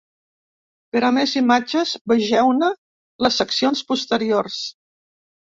[0.95, 2.71] Per a més imatges vegeu-ne
[3.27, 4.61] les seccions posteriors.